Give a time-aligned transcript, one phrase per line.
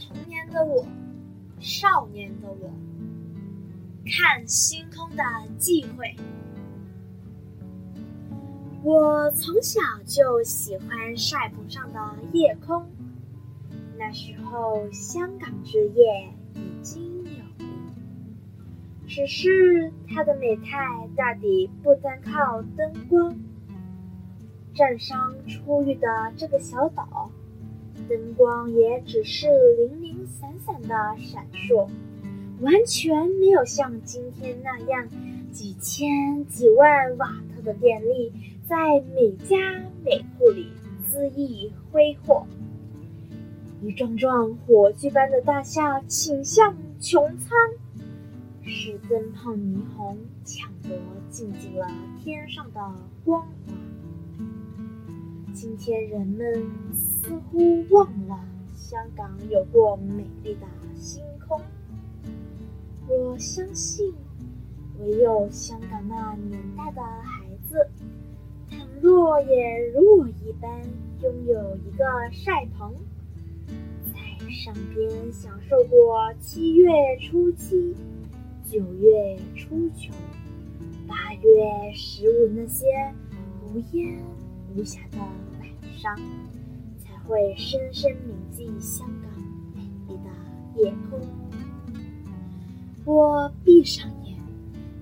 [0.00, 0.86] 童年的我，
[1.60, 2.72] 少年的我，
[4.06, 5.22] 看星空的
[5.58, 6.16] 忌讳。
[8.82, 12.00] 我从小就喜欢晒棚上的
[12.32, 12.88] 夜空。
[13.98, 17.68] 那时候，香港之夜已经有名，
[19.06, 23.38] 只是它的美态大抵不单靠灯光。
[24.72, 27.30] 占上初遇的这个小岛。
[28.10, 29.46] 灯光也只是
[29.76, 31.88] 零零散散的闪烁，
[32.60, 35.08] 完全没有像今天那样
[35.52, 38.32] 几千几万瓦特的电力
[38.66, 39.56] 在每家
[40.04, 40.72] 每户里
[41.12, 42.44] 恣意挥霍。
[43.80, 47.56] 一幢幢火炬般的大厦倾向穹苍，
[48.64, 50.90] 使灯泡霓虹抢夺
[51.30, 51.86] 尽尽了
[52.20, 52.80] 天上的
[53.24, 53.74] 光华。
[55.62, 58.40] 今天人们似乎忘了
[58.74, 61.60] 香港有过美丽的星空。
[63.06, 64.14] 我相信，
[64.98, 67.86] 唯有香港那年代的孩子，
[68.70, 70.80] 倘若也如我一般
[71.20, 72.94] 拥有一个晒棚，
[74.14, 76.88] 在上边享受过七月
[77.20, 77.94] 初七、
[78.64, 80.10] 九月初九、
[81.06, 82.86] 八月十五那些
[83.66, 84.18] 无烟
[84.74, 85.30] 无暇的晚。
[86.00, 86.16] 上，
[86.98, 89.30] 才会深深铭记香港
[89.74, 91.20] 美丽的夜空。
[93.04, 94.34] 我闭上眼，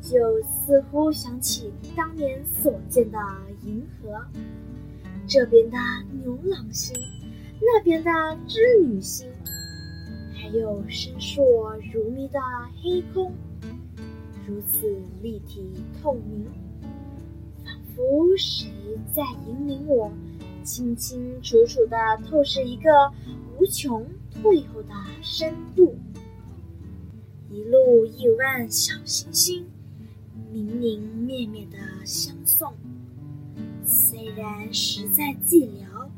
[0.00, 3.18] 就似乎想起当年所见的
[3.64, 4.24] 银河，
[5.26, 5.76] 这边的
[6.22, 6.96] 牛郎星，
[7.60, 8.10] 那边的
[8.46, 9.28] 织女星，
[10.32, 12.38] 还有深烁如迷的
[12.80, 13.32] 黑空，
[14.46, 14.86] 如此
[15.20, 16.46] 立体透明，
[17.94, 18.68] 仿佛谁
[19.14, 20.10] 在引领我。
[20.64, 22.90] 清清楚楚的透视一个
[23.58, 25.94] 无穷退后的深度，
[27.50, 29.66] 一路亿万小星星，
[30.50, 32.72] 明明灭灭的相送。
[33.84, 36.08] 虽然实在寂寥，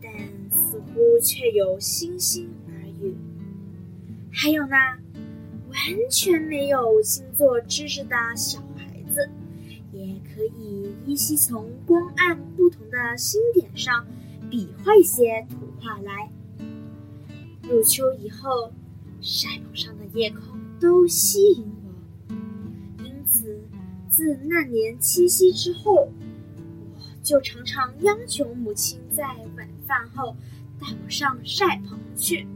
[0.00, 0.12] 但
[0.52, 3.16] 似乎却有星星耳语。
[4.30, 4.76] 还有那
[5.68, 5.76] 完
[6.08, 9.28] 全没有星座知识的小孩子。
[10.36, 14.06] 可以依稀从光暗不同的星点上
[14.50, 16.30] 比划一些图画来。
[17.62, 18.70] 入秋以后，
[19.22, 21.64] 晒棚上的夜空都吸引
[22.28, 22.34] 我，
[23.02, 23.58] 因此
[24.10, 26.12] 自那年七夕之后，我
[27.22, 29.24] 就常常央求母亲在
[29.56, 30.36] 晚饭后
[30.78, 32.46] 带我上晒棚去。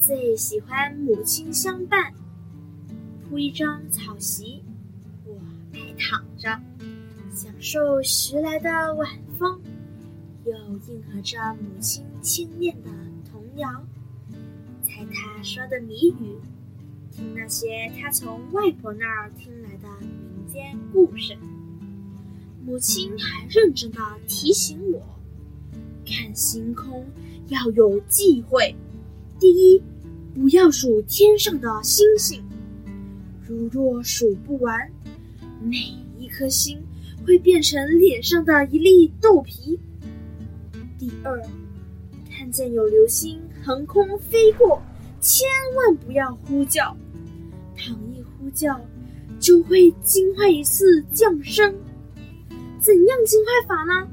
[0.00, 2.12] 最喜欢母亲相伴，
[3.22, 4.64] 铺一张草席。
[5.98, 6.48] 躺着，
[7.30, 9.60] 享受徐来的晚风，
[10.44, 10.52] 又
[10.88, 12.90] 应和着母亲轻念的
[13.30, 13.68] 童谣，
[14.82, 16.38] 猜她说的谜语，
[17.10, 21.36] 听那些她从外婆那儿听来的民间故事。
[22.64, 25.00] 母亲还认真的提醒我，
[26.04, 27.06] 看星空
[27.46, 28.74] 要有忌讳：
[29.38, 29.80] 第一，
[30.34, 32.42] 不要数天上的星星，
[33.46, 34.90] 如若数不完。
[35.66, 35.76] 每
[36.16, 36.80] 一颗星
[37.26, 39.76] 会变成脸上的一粒豆皮。
[40.96, 41.42] 第二，
[42.30, 44.80] 看见有流星横空飞过，
[45.20, 46.96] 千万不要呼叫，
[47.76, 48.80] 倘一呼叫，
[49.40, 51.74] 就会惊坏一次降生。
[52.80, 54.08] 怎样惊坏法呢？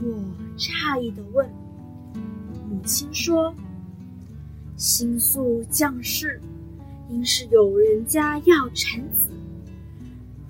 [0.00, 1.46] 我诧异的问。
[2.70, 3.54] 母亲说
[4.78, 6.40] ：“星宿降世，
[7.10, 9.28] 应是有人家要产子。”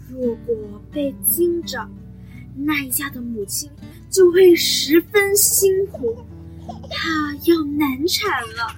[0.08, 0.56] 如果
[0.92, 1.88] 被惊着，
[2.56, 3.70] 那一家的母亲
[4.08, 6.16] 就会十分辛苦，
[6.90, 8.76] 她要难产了。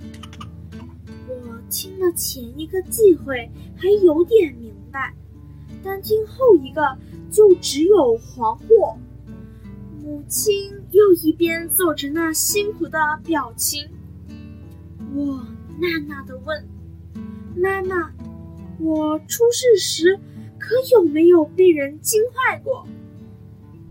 [1.29, 5.15] 我听了前一个忌讳还有点明白，
[5.83, 6.97] 但听后一个
[7.31, 8.97] 就只有惶惑。
[10.03, 13.89] 母亲又一边做着那辛苦的表情，
[15.15, 15.45] 我
[15.81, 16.65] 呐呐的问
[17.57, 18.13] ：“妈妈，
[18.79, 20.19] 我出世时？”
[20.67, 22.85] 可有没有被人惊坏过？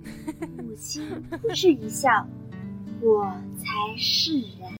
[0.61, 2.27] 母亲扑哧一笑，
[3.01, 4.73] 我才释然。